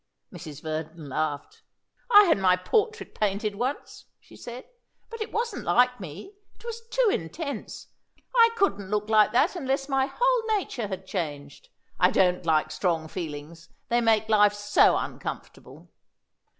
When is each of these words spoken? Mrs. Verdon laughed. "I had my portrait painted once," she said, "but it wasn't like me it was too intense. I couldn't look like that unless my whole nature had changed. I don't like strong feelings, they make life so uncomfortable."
Mrs. 0.33 0.63
Verdon 0.63 1.09
laughed. 1.09 1.61
"I 2.09 2.23
had 2.23 2.39
my 2.39 2.55
portrait 2.57 3.13
painted 3.13 3.53
once," 3.53 4.05
she 4.19 4.35
said, 4.35 4.65
"but 5.11 5.21
it 5.21 5.31
wasn't 5.31 5.63
like 5.63 5.99
me 5.99 6.33
it 6.55 6.65
was 6.65 6.81
too 6.89 7.07
intense. 7.11 7.85
I 8.33 8.49
couldn't 8.55 8.89
look 8.89 9.09
like 9.09 9.31
that 9.33 9.55
unless 9.55 9.87
my 9.87 10.07
whole 10.11 10.57
nature 10.57 10.87
had 10.87 11.05
changed. 11.05 11.69
I 11.99 12.09
don't 12.09 12.47
like 12.47 12.71
strong 12.71 13.07
feelings, 13.09 13.69
they 13.89 14.01
make 14.01 14.27
life 14.27 14.55
so 14.55 14.97
uncomfortable." 14.97 15.91